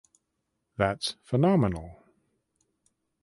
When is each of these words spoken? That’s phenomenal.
That’s 0.77 1.15
phenomenal. 1.21 2.01